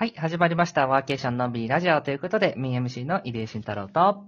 [0.00, 0.86] はい、始まりました。
[0.86, 4.22] ワーケーションのんびりラジオということで、ミン MC の入江慎太郎と、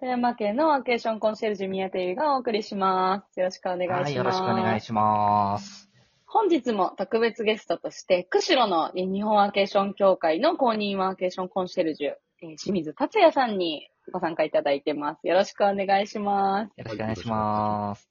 [0.00, 3.38] 富山県のワーケーションコンシェルジュ宮手がお送りします。
[3.38, 4.02] よろしくお願いします。
[4.02, 5.88] はい、よろしくお願いします。
[6.26, 15.28] 本日も特別ゲストとして、釧路の日本ワーケーション協会の公認ワーケーションコンシェルジュ、えー清水達也さんにご参加いただいてます。
[15.28, 16.72] よろしくお願いします。
[16.76, 18.10] よろしくお願いします。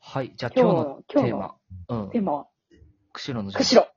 [0.00, 2.36] はい、じゃあ今今日の日のテーマ。
[2.40, 2.46] うん。
[3.12, 3.89] 釧路の釧路。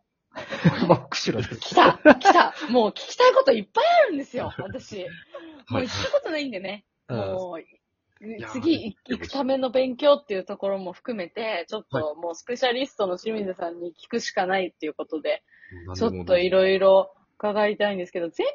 [0.70, 0.88] 路。
[0.88, 1.62] もう釧路です。
[1.62, 5.06] 来た来たもう聞きたいこといっぱいあるんですよ、私。
[5.70, 6.86] もうはい行ったことないんでね。
[7.08, 15.44] うんもう、や次行くための勉強っていうところも含めて、ちょっはともうスペシャリストの清水さんに聞くしかないっていうことで、
[15.88, 18.48] 何ちょっといろいろ伺いたいんですけど、前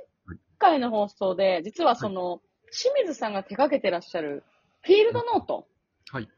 [0.58, 2.40] 回の放送で、実はその、
[2.70, 4.44] 清水さんが手掛けてらっしゃる、
[4.82, 5.66] フィールドノート、
[6.10, 6.28] はい。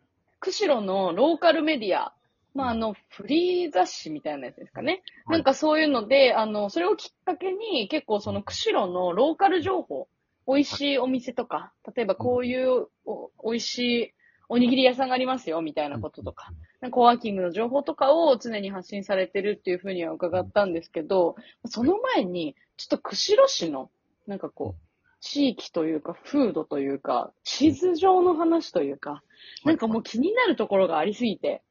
[0.41, 2.15] 釧路のローカルメディア、
[2.55, 5.03] まあ、あの、フリー雑誌みたいなやつですかね。
[5.27, 5.39] はい。
[5.39, 10.09] なんかそういうので、あの、それをきっかけに、結構その釧路のローカル情報、
[10.47, 14.15] 美味しいお店とか、例えばこういうお美味しい
[14.49, 23.91] おにぎり屋さんがありますよ、みたいなこととか、なんかコワーキングの情報とかを常に発信されてるっていうふうには伺ったんですけど、その前に、ちょっと釧路市の、
[24.27, 24.83] なんかこう、
[25.21, 29.23] 地域というか、風土というか、地図上の話というか、
[29.65, 31.63] なんかもう気になるところがありすぎて、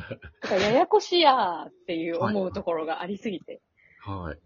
[0.50, 3.60] ややこしやーっていう思うところがありすぎて。
[4.00, 4.38] はい。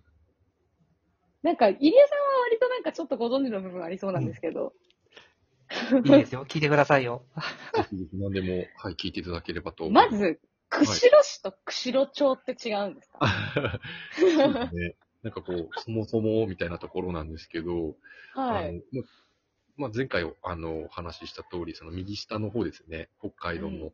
[1.43, 4.73] なんか、入江さんは割となんかちょっとご存知の部分ありそうなんですけど。
[6.05, 6.45] いいですよ。
[6.47, 7.25] 聞いてくださいよ。
[7.75, 10.07] ぜひぜひ何でも、はい、聞いていただければと思いま。
[10.07, 13.19] ますず、釧路市と釧路町って違うんですか、
[14.19, 14.97] そうですね。
[15.23, 17.97] なんかこう、そもそもみたいなところなんですけど、
[18.35, 18.69] はい。
[18.69, 19.03] あのま
[19.77, 23.93] まあ、前回おあのお話しした通り、その右下の方ですね、北海道の。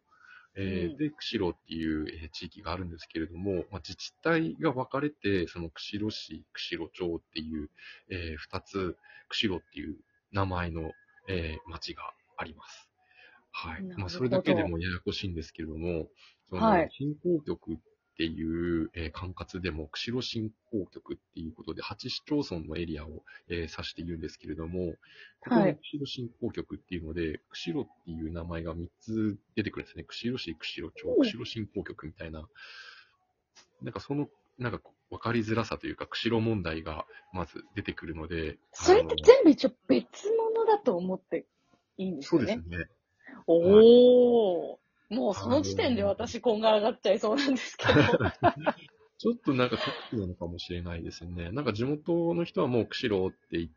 [0.57, 7.71] うんえーうんで、釧路っていう、えー地域があるんですけれども、まあ、自治体が分かれて、その釧路市、釧路町っていう、
[8.11, 8.97] えー二つ、
[9.29, 9.97] 釧路っていう
[10.33, 10.93] 名前の、
[11.29, 12.03] えー町が
[12.37, 12.89] あります。
[13.53, 13.85] はい。
[13.97, 16.09] まあ、それだけでもややこしいんですけれども、
[16.51, 17.77] そのはい振興局っ
[18.17, 24.93] ていう、えー管轄でも、釧路振興局っていうことで、8市町村のエリアを、えー指して言うんですけれども、
[25.41, 30.05] ここはいの釧路振興局っていうので、釧路っていう名前が3つ出てくるんですね。
[30.05, 32.49] 釧路市、釧路町釧路振興局みたいな。
[33.83, 34.29] なんかその、
[34.59, 38.59] なんか分かりづらさというか、釧路問題がまず出てくるので。
[38.73, 41.47] それって全部一応別物だと思って
[41.97, 42.55] いいんですよね？
[42.55, 42.87] そうですね。
[43.47, 44.77] おー。
[45.11, 47.93] もうその時点で私こんがらがっちゃいそうなんですけど。
[49.23, 51.53] ちょっとなんか特殊なのかもしれないですね。
[51.53, 53.71] なんか地元の人はもう釧路って言っ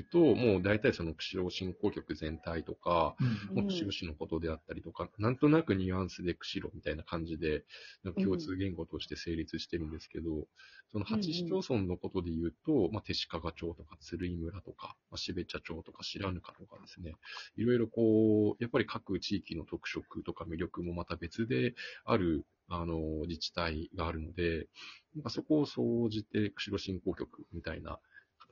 [0.00, 3.16] うと、もう大体その釧路振興局全体とか、
[3.54, 3.68] うん。
[3.68, 7.64] 釧路市のことであったりとか、なんとなくニュアンスで釧路みたいな感じで、
[8.04, 10.46] なんか共通言語として成立してるんですけど、
[10.92, 17.14] その八市町村のことで言うと、まあ、手鹿賀町とか鶴居村とか、まあ、標茶町とか白糠とかですね、
[17.56, 24.68] いろいろこう、やっぱり各地域の特色とか魅力もまた別である、あの、自治体があるので、
[25.14, 27.98] なんかそこを総じて釧路振興局みたいな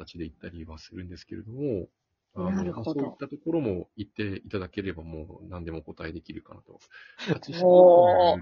[0.05, 1.89] 形で言ったりはするんですけれども、
[2.35, 2.93] あのなるほど。
[2.95, 6.79] そういったところも言っていただければもう何でもお答えできるかなと。
[7.19, 8.41] 八市おー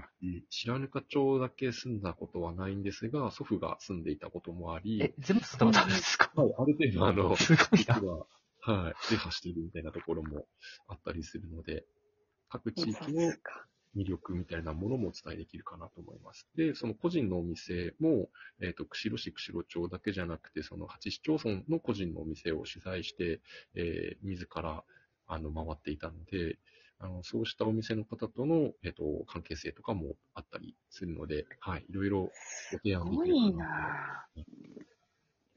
[0.49, 6.31] 白糠町だけ住んだことはないんですが、祖父が住んでいたこともあり、え、全部吸ったことあるんですか？
[6.35, 7.95] はい、ある程度あの、 すごいな。
[7.95, 8.27] 実は、
[8.61, 10.45] はい、制覇しているみたいなところも
[10.87, 11.85] あったりするので、
[12.49, 13.33] 各地域の
[13.95, 16.47] 魅力みたいなものもお伝えできるかなと思います。
[16.55, 18.29] で、その個人のお店も、
[18.61, 23.41] えっ、と、釧路市、釧路町だけじゃなくて、その8市町村の個人のお店を取材して、
[23.75, 24.83] えー自ら、
[25.27, 26.57] あの、回っていたので、
[26.99, 32.31] あの、そうしたお店の方との、えっ、と、関係性とかもあったりするので、はい、いろいろ
[32.71, 34.27] ご提案すできるかごいな。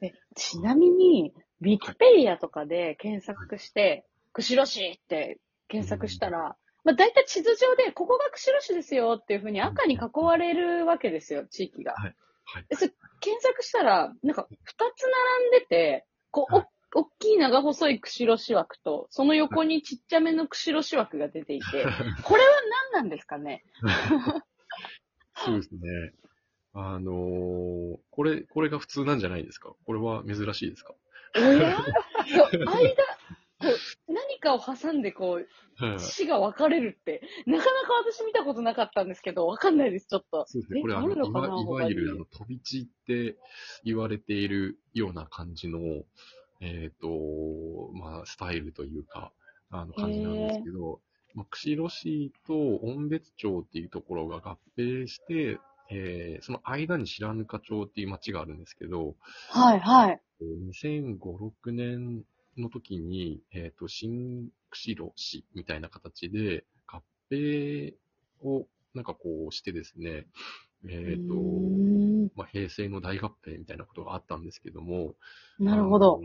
[0.02, 5.38] え、ちなみに、ウィキペディアとかで検索して、釧路市って
[5.68, 11.94] 検索したら、まあ大体地図上で、ここが釧路市ですよっていうふうに赤に囲われるわけですよ、地域が。
[11.94, 12.14] はい。
[12.68, 16.66] でそれ検索したら、なんか二つ並んでて、こう、はい。
[16.94, 21.64] お、大きい長細い釧路市枠と、その横にちっちゃめの釧路市枠が出ていて、
[22.24, 22.50] これは
[22.92, 23.64] 何なんですかね？
[25.36, 26.12] そうですね。
[26.74, 29.74] あのーこれ、これが普通なんじゃないですか？
[29.86, 30.94] これは珍しいですか？
[31.34, 32.94] 間、こう、何
[34.42, 40.44] かを挟んでこう、はい市が分かれるって、なかなか私見たことなかったんですけど、分かんないです、ちょっと。
[40.46, 40.82] そうですね。
[40.82, 43.36] これ、あの、いあるのかなわいわゆる、あの、飛び地って
[43.84, 45.78] 言われているような感じの、
[46.60, 49.32] えっ、と、まあ、スタイルというか、
[49.70, 51.00] あの、感じなんですけど、
[51.34, 55.58] まあ、釧路市と音別町っていうところが合併して
[55.90, 59.14] えーその間に白糠町っていう町があるんですけど、
[59.50, 60.20] はい、はい。
[60.42, 62.24] 2005、6年
[62.56, 67.94] の時に、えっ、と、新釧路市みたいな形で合併
[68.42, 70.26] をなんかこうしてですね、
[70.84, 75.14] えっ、ーんまあ、平成の大合併みたいなことがあったんですけども、
[75.58, 76.20] なるほど。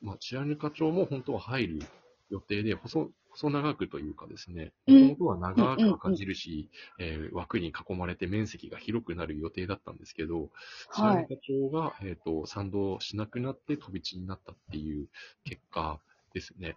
[0.00, 1.82] まあ、白糠町も本当は入る
[2.30, 10.50] 予定で、細、細長くというかですね、うんもともとは長く赤印、えー枠に囲まれて面積が広くなる予定だったんですけど、
[10.92, 11.26] 白はい。
[11.28, 15.08] 糠町が、えっ、と、賛同しなくなって飛び地になったっていう
[15.44, 15.98] 結果
[16.32, 16.76] ですね。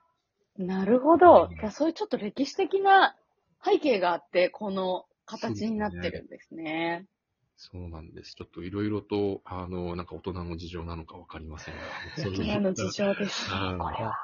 [0.57, 1.57] なるほどうん。
[1.57, 3.15] じゃあそういうちょっと歴史的な
[3.63, 7.05] 背景があって、この形になってるんですね。
[7.59, 8.35] そうなんです。
[8.35, 11.81] ちょっといろいろと、あの、なんか大人の事情なのかわかりませんが、
[12.15, 13.49] そういう今の事情です。
[13.49, 14.15] はいこれは。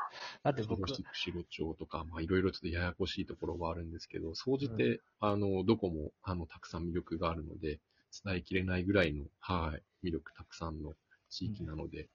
[0.43, 1.03] だって僕、釧
[1.35, 7.79] 路町とか、まあいろいろちょっとややこしいところはあるんですけど、総じて、あの、どこも、あの、たくさん魅力があるので、
[8.23, 10.93] 伝えきれないぐらいの、はい、魅力たくさんの
[11.29, 12.09] 地域なので、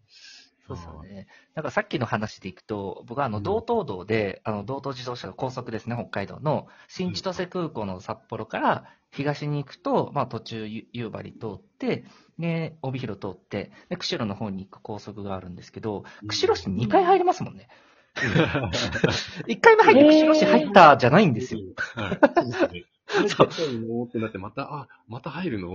[0.69, 1.27] そうですよはいね。
[1.55, 12.05] なんかさっきの話でいくと、僕はあの、うん道東道で、あの、道東自動車の高速ですね、北海道の、新千歳空港の札幌から東に行くと、まあ途中、ゆ夕張通って、
[12.39, 17.69] で、帯広通って、で、釧路の方に行く高速があるんですけど、釧路市2回入りますもんね。
[19.49, 21.61] 1回目入って釧路市入ったじゃないんですよ。
[21.95, 22.19] はい。
[23.29, 23.65] そうそ
[24.05, 25.73] ってなって、また、あ、また入るの。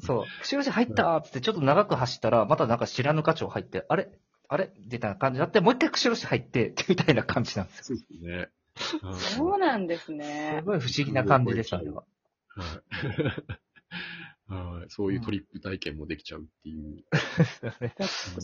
[0.00, 4.08] そう、釧路市入ったっつってちょっと長く走ったら、またなんか白糠町入って、あれ？
[4.52, 4.70] あれ？
[4.90, 7.98] みたいな感じになって、もう一回釧路市入って、みたいな感じなんですよ。
[7.98, 8.36] そうですね。
[9.02, 10.62] はいそうなんですすね。
[10.64, 12.04] ごい不思議な感じです、あれは。
[12.48, 12.64] は
[14.48, 14.54] い。
[14.54, 14.90] はい。
[14.90, 17.04] そういうトリップ体験もできちゃうっていう。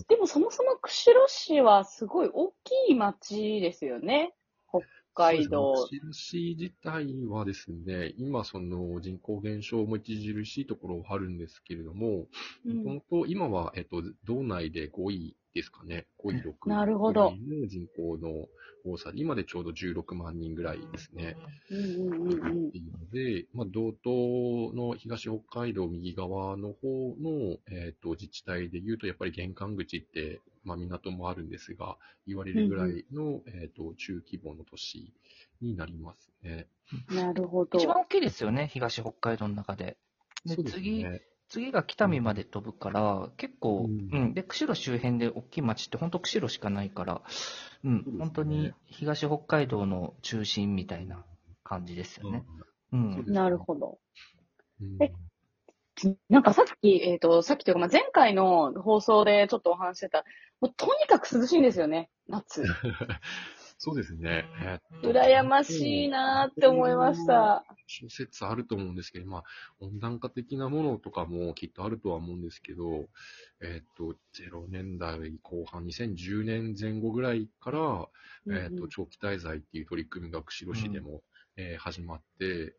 [0.09, 4.35] でもそもそも釧路市はすごい大きい町ですよね。
[4.71, 4.81] 北
[5.19, 5.77] 海道。
[5.77, 12.27] そうですね釧路市自体はですね、今その人口減少も著しいところはあるんですけれども、
[12.65, 16.07] うんもともと今は、えっと、道内で5位ですかね。
[16.25, 16.69] 5位、6位。
[17.61, 18.47] の人口の
[18.93, 21.37] 多さで、今でちょうど16万人ぐらいですね。
[23.13, 31.97] で、まあ、道東の東北海道右側の方の、えっと自治体で言うと、やっぱり玄関口って、まあ、港もあるんですが、
[32.27, 35.13] 言われるぐらいの、えっと中規模の都市
[35.61, 36.67] になりますね。
[37.15, 37.87] なるほど一。
[37.87, 39.97] 番大きいですよね、東北海道の中で。
[40.45, 41.23] で、そうです次、ね。
[41.49, 47.23] 次が北見まで飛ぶから、結構、ううんん、で、釧路周辺で大きい町って本当釧路しかないから、
[47.85, 51.25] うん、本当に東北海道の中心みたいな
[51.65, 52.45] 感じですよね。
[52.93, 53.25] うん。
[53.27, 53.99] なるほど。
[54.81, 55.13] うんえ
[56.29, 60.25] なんかさっき、えっ、と、さっきというか、まあ、前回の放送でちょっとお話ししてた、
[60.61, 62.63] もうとにかく涼しいんですよね、夏。
[63.79, 64.45] そうですね。
[64.63, 67.27] えっと羨ましいなーって思いまし。
[67.27, 67.65] た。
[67.89, 69.45] 諸説あると思うんですけど、まあ、
[69.81, 73.09] 温暖化的なものとかもきっとあるとは思うんですけど、
[73.61, 78.09] えっと、0年代後半、2010年前後ぐらいから、
[78.51, 81.23] えっと、長期滞在っていう取り組みが釧路市でも、
[81.57, 82.77] えー始まって、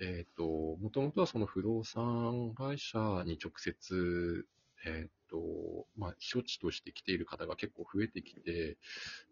[0.00, 4.46] えっと、もともとはその不動産会社に直接、
[4.84, 8.78] えっと、まあ、避暑地として来ている方が結構増えてきて、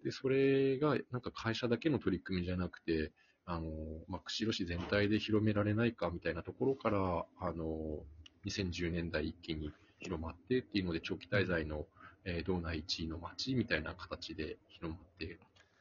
[0.04, 3.12] で、それがなんか会社だけの取り組みじゃなくて、
[3.46, 3.70] あの、
[4.08, 8.00] まあ、釧路市全体で広められないかみたいなところから、あの、
[8.44, 11.86] 2010年代一気に広まってっていうので、長期滞在の、
[12.24, 15.38] えー道内1位の町みたいな形で広まって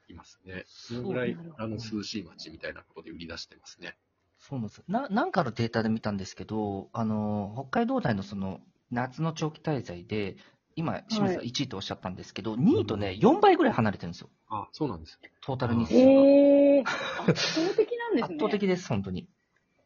[0.10, 0.63] いますね。
[0.68, 3.98] そのぐらいあの、涼しい町みたいなことで売り出してますね。
[4.38, 4.84] そうなんです。
[4.88, 8.62] な、なんかのデータで見たんですけど、あの、北海道内のその、
[8.92, 10.38] 夏の長期滞在で、
[10.75, 14.30] 今、清水さんはい1位とおっしゃったんですけど、2位とね、4倍ぐらい離れてるんですよ。
[14.50, 15.20] あ、そうなんです。
[15.42, 15.98] トータル日数が。
[15.98, 16.75] ええー、
[17.27, 18.39] 圧倒的なんです圧ね。
[18.39, 19.27] 倒的です、本当に。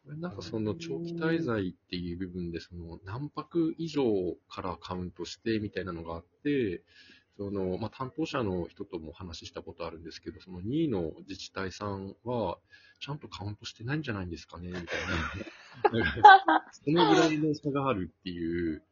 [0.06, 4.02] なんかその長期滞在っていう部分で、その何泊以上
[4.48, 6.82] からカウントしてみたいなのがあって、
[7.36, 12.58] その、まあ、担当者の人ともお話ししたことあるんですけど、その2位の自治体さんは、
[13.00, 16.66] ちゃんとカウントしてないんじゃないんですかね、みたいな。
[16.72, 18.82] そのぐらいの差があるっていう、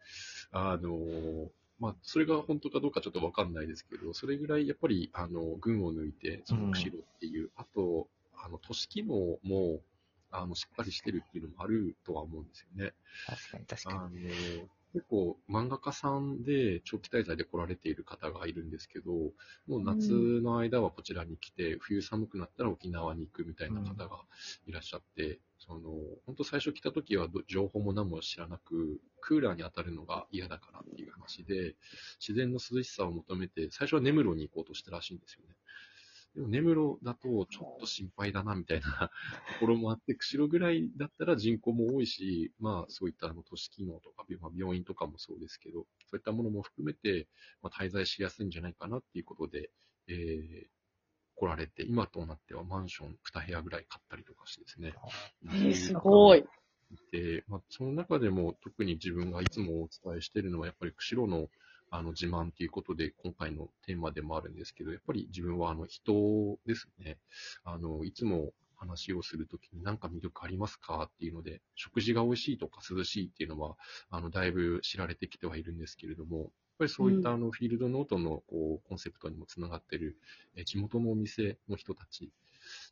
[0.51, 9.81] あの、まあ、それが本当かどうかちょっとわかんないですけど、それぐらいやっぱり、あの、群を抜いて、その釧路っていう、あと、あの、都市機能も、
[10.31, 12.95] あの、しっかりしてるっていうのもあるとは思うんですよね。
[13.27, 19.13] 確かに、確かあの、結構漫画家さんで長期滞在で来られている方がいるんですけど、
[19.67, 24.25] もう夏の間はこちらに来て、冬寒くなったら沖縄に行くみたいな方が
[24.67, 25.91] いらっしゃって、その、
[26.27, 31.77] 本当最初来た時はど情報も何も知らなく、クーラーに当たるのが嫌だからっていう話で、
[32.21, 35.55] 自然の涼しさを求めて、最初は根室に行こうとしたらしいんですよね。
[36.35, 39.11] でも根室だとちょっと心配だなみたいな
[39.55, 45.81] ところもあって、釧路ぐらいだったら人口も多いし、まあそういったあの都市機能とか、まあ、病院とかもそうですけど、
[46.11, 47.29] そういったものも含めて、
[47.63, 49.71] まあ、滞在しやすいんじゃないかなっていうことで、
[50.09, 50.67] えー、
[51.35, 54.95] 来られて、今となってはマンション2部屋ぐらい買ったりとかしてですね。
[55.45, 56.45] えー、すごい。
[57.13, 61.49] で、まあ、その中でも特に自分がいつもお伝えしているのは、やっぱり釧路の
[61.91, 67.19] あの自慢ということで、今回のテーマでもあるんですけど、やっぱり自分はあの人ですね。
[67.65, 73.77] あの、いつも話をするときに何か魅力ありますかっていうので、食事が美味しいとか涼しいっていうのは、
[74.11, 80.19] あの、だいぶ知られてきてはいるんですけれども、やっぱりそういったあの、フィールドノートのこうコンセプトにもつながっている、
[80.55, 82.33] え地元のお店の人たち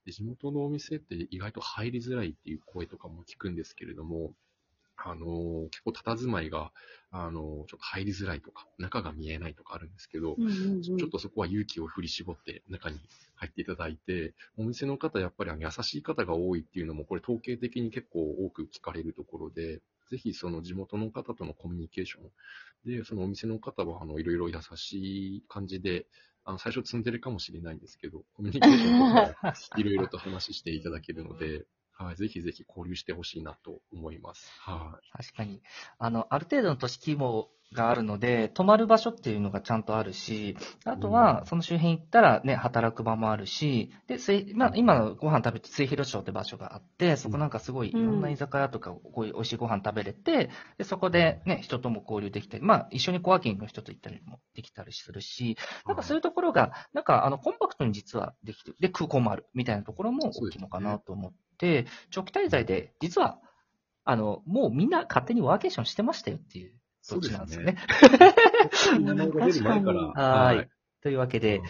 [0.05, 4.33] で、地元のお店って意外と入りづらいっていう声とかも聞くんですけれども、
[4.97, 6.73] あの、結構佇まいが、
[7.11, 10.83] あの、ちょっと入りづらいとか、中が見えないとかあるんですけど、うんうんうん。
[10.83, 12.99] ちょっとそこは勇気を振り絞って中に
[13.35, 19.81] 入っていただいて、お店の方、やっぱりあの優しい方が多いっていうのも、これ統計的に結構多く聞かれるところで、
[20.11, 22.21] ぜひその地元の方とのコミュニケーショ
[22.89, 26.07] ンで、そのお店の方は、あの、いろいろ優しい感じで、
[26.47, 31.67] あの、最初積んでるかもしれないんですけど、コミュニケーションとかいろいろと話していただけるので、
[31.99, 34.53] はい、ぜひぜひ交流してほしいなと思います。
[34.61, 35.63] はい確かに。
[35.99, 55.57] あの、ある程度の都市規模があるので、泊まる場所っていうのがちゃんとあるし、あとは、その周辺行ったらね、働く場もあるし、で、水まあ、今のご飯食べて末広町って場所があって、そこなんかすごいいろんな居酒屋とか、こういう美味しいご飯食べれて、で、そこでね、人とも交流できたり、まあ、一緒にコワーキングの人と行ったりもできたりするし、い。
[55.87, 58.77] なんかそういうところが、なんかあの、コンパクトに実はできてる。
[58.81, 59.47] で、空港もある。
[59.55, 63.41] みたいなところも大きいのかなと思って、長期滞在で、実は、
[64.05, 66.73] あの、もうみんな勝手にワーケーションしてましたよっていう、
[67.07, 67.77] そっちなんですよね。
[69.01, 70.03] 名前が出る前から。
[70.11, 70.69] はい。
[71.03, 71.63] というわけで、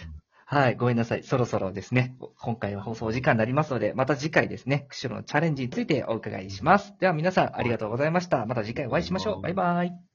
[0.46, 1.24] はい、ごめんなさい。
[1.24, 6.94] そろそろですね、今回は放送時間になりますので、また次回ですね、釧路のチャレンジについてお伺いします。
[6.98, 8.46] では皆さんありがとうございました。
[8.46, 9.42] また次回お会いしましょう。
[9.42, 10.05] バイバイ。